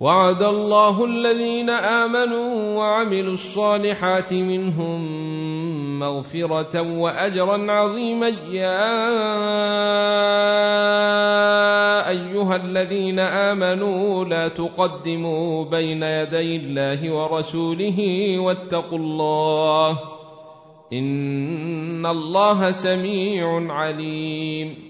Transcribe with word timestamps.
وعد 0.00 0.42
الله 0.42 1.04
الذين 1.04 1.70
امنوا 1.70 2.76
وعملوا 2.76 3.32
الصالحات 3.32 4.34
منهم 4.34 4.98
مغفره 5.98 6.98
واجرا 6.98 7.72
عظيما 7.72 8.28
يا 8.50 9.08
ايها 12.10 12.56
الذين 12.56 13.18
امنوا 13.18 14.24
لا 14.24 14.48
تقدموا 14.48 15.64
بين 15.64 16.02
يدي 16.02 16.56
الله 16.56 17.14
ورسوله 17.14 17.98
واتقوا 18.38 18.98
الله 18.98 19.98
ان 20.92 22.06
الله 22.06 22.70
سميع 22.70 23.72
عليم 23.72 24.89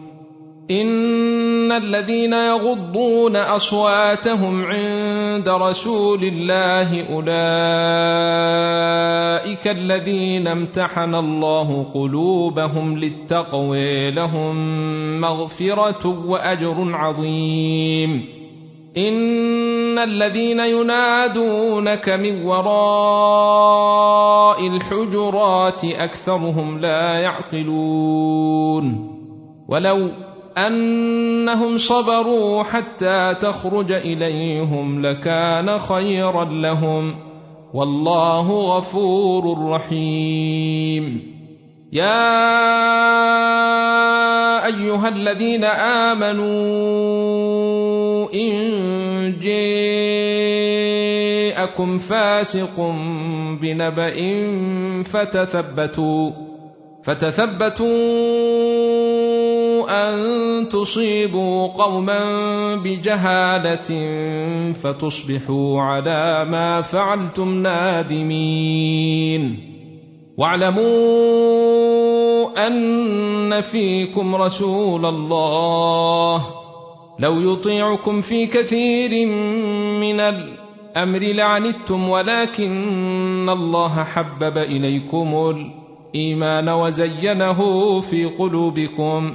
ان 0.71 1.71
الذين 1.71 2.33
يغضون 2.33 3.35
اصواتهم 3.35 4.63
عند 4.65 5.49
رسول 5.49 6.23
الله 6.23 7.05
اولئك 7.13 9.67
الذين 9.67 10.47
امتحن 10.47 11.15
الله 11.15 11.85
قلوبهم 11.93 12.97
للتقوى 12.97 14.11
لهم 14.11 14.55
مغفره 15.21 16.25
واجر 16.27 16.75
عظيم 16.95 18.25
ان 18.97 19.97
الذين 19.97 20.59
ينادونك 20.59 22.09
من 22.09 22.45
وراء 22.45 24.67
الحجرات 24.67 25.85
اكثرهم 25.85 26.79
لا 26.79 27.13
يعقلون 27.19 29.11
ولو 29.67 30.07
انهم 30.57 31.77
صبروا 31.77 32.63
حتى 32.63 33.35
تخرج 33.41 33.91
اليهم 33.91 35.01
لكان 35.05 35.77
خيرا 35.79 36.45
لهم 36.45 37.15
والله 37.73 38.77
غفور 38.77 39.65
رحيم 39.71 41.21
يا 41.93 42.35
ايها 44.65 45.07
الذين 45.07 45.63
امنوا 45.63 46.81
ان 48.35 48.51
جاءكم 49.39 51.97
فاسق 51.97 52.77
بنبا 53.61 54.13
فتثبتوا 55.03 56.31
فتثبتوا 57.03 58.21
ان 59.91 60.69
تصيبوا 60.69 61.67
قوما 61.67 62.21
بجهاله 62.75 63.91
فتصبحوا 64.73 65.81
على 65.81 66.45
ما 66.51 66.81
فعلتم 66.81 67.53
نادمين 67.63 69.43
واعلموا 70.37 70.81
ان 72.67 73.61
فيكم 73.61 74.35
رسول 74.35 75.05
الله 75.05 76.45
لو 77.19 77.51
يطيعكم 77.53 78.21
في 78.21 78.45
كثير 78.47 79.25
من 80.01 80.19
الامر 80.19 81.19
لعنتم 81.19 82.09
ولكن 82.09 83.49
الله 83.49 84.03
حبب 84.03 84.57
اليكم 84.57 85.27
الايمان 85.55 86.69
وزينه 86.69 87.61
في 88.01 88.25
قلوبكم 88.25 89.31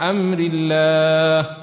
امر 0.10 0.38
الله 0.40 1.63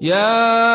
يا 0.00 0.70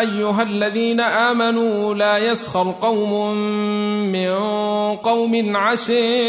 ايها 0.00 0.42
الذين 0.42 1.00
امنوا 1.00 1.94
لا 1.94 2.18
يسخر 2.18 2.74
قوم 2.82 3.34
من 4.12 4.32
قوم 4.96 5.56
عسى 5.56 6.24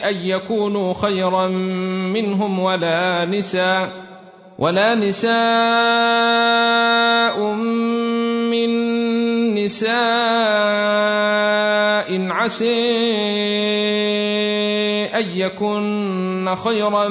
ان 0.00 0.14
يكونوا 0.24 0.94
خيرا 0.94 1.46
منهم 1.48 2.58
ولا 2.58 3.24
نساء 3.24 3.92
ولا 4.58 4.94
نساء 4.94 7.40
من 7.44 8.70
نساء 9.54 12.08
عسى 12.32 13.06
ان 15.12 15.26
يكن 15.36 16.29
كنتن 16.44 16.54
خيرا 16.54 17.08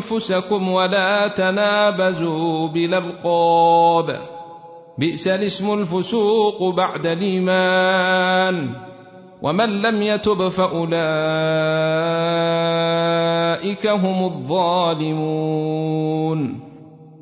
أنفسكم 0.00 0.68
ولا 0.70 1.28
تنابزوا 1.36 2.66
بالألقاب 2.68 4.18
بئس 4.98 5.28
الاسم 5.28 5.74
الفسوق 5.80 6.62
بعد 6.76 7.06
الإيمان 7.06 8.70
ومن 9.42 9.68
لم 9.82 10.02
يتب 10.02 10.48
فأولئك 10.48 10.72
هم 13.86 14.24
الظالمون 14.24 16.71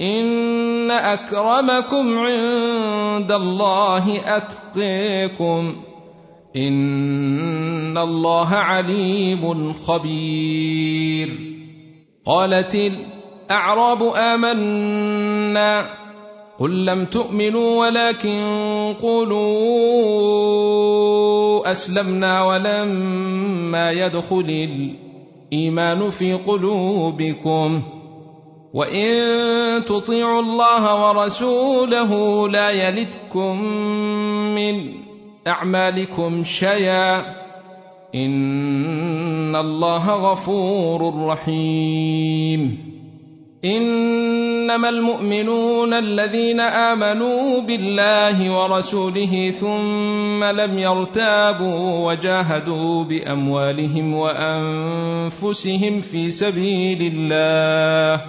ان 0.00 0.90
اكرمكم 0.90 2.18
عند 2.18 3.32
الله 3.32 4.36
اتقيكم 4.36 5.76
ان 6.56 7.98
الله 7.98 8.48
عليم 8.48 9.72
خبير 9.72 11.28
قالت 12.26 12.92
الاعراب 13.50 14.02
امنا 14.16 15.84
قل 16.58 16.84
لم 16.86 17.04
تؤمنوا 17.04 17.86
ولكن 17.86 18.40
قولوا 19.00 21.70
اسلمنا 21.70 22.42
ولما 22.46 23.92
يدخل 23.92 24.68
الايمان 25.52 26.10
في 26.10 26.34
قلوبكم 26.34 27.82
وان 28.74 29.84
تطيعوا 29.84 30.40
الله 30.42 31.06
ورسوله 31.08 32.12
لا 32.48 32.70
يلدكم 32.70 33.58
من 34.54 34.90
اعمالكم 35.46 36.44
شيئا 36.44 37.18
ان 38.14 39.56
الله 39.56 40.10
غفور 40.32 41.26
رحيم 41.26 42.78
انما 43.64 44.88
المؤمنون 44.88 45.94
الذين 45.94 46.60
امنوا 46.60 47.60
بالله 47.62 48.60
ورسوله 48.62 49.50
ثم 49.50 50.44
لم 50.44 50.78
يرتابوا 50.78 52.06
وجاهدوا 52.10 53.04
باموالهم 53.04 54.14
وانفسهم 54.14 56.00
في 56.00 56.30
سبيل 56.30 57.12
الله 57.14 58.20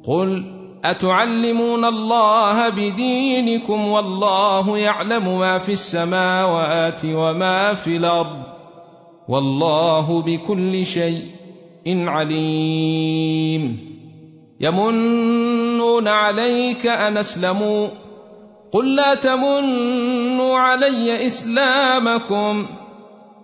قل 0.08 0.44
اتعلمون 0.86 1.86
الله 1.86 2.70
بدينكم 2.70 3.88
والله 3.88 4.78
يعلم 4.78 5.38
ما 5.40 5.58
في 5.58 5.72
السماوات 5.72 7.02
وما 7.06 7.74
في 7.74 7.98
الارض 7.98 8.44
والله 9.28 10.22
بكل 10.22 10.86
شيء 10.86 11.26
عليم 11.88 13.80
يمنون 14.62 16.08
عليك 16.08 16.86
ان 16.88 17.18
اسلموا 17.18 17.88
قل 18.72 18.96
لا 18.96 19.16
تمنوا 19.16 20.58
علي 20.58 21.26
اسلامكم 21.26 22.66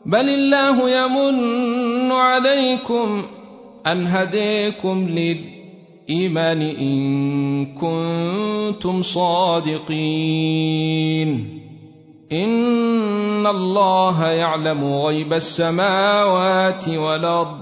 بل 0.06 0.30
الله 0.30 0.78
يمن 0.90 2.12
عليكم 2.12 3.24
ان 3.88 4.08
هديكم 4.08 5.08
للايمان 5.10 6.62
ان 6.62 7.66
كنتم 7.76 9.02
صادقين 9.02 11.58
ان 12.32 13.48
الله 13.48 14.26
يعلم 14.26 14.84
غيب 15.06 15.34
السماوات 15.34 16.90
والارض 16.90 17.58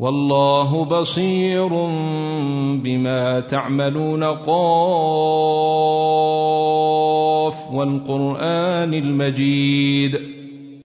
والله 0.00 0.84
بصير 0.84 1.68
بما 2.82 3.40
تعملون 3.40 4.24
قال 4.24 6.11
والقرآن 7.72 8.94
المجيد 8.94 10.41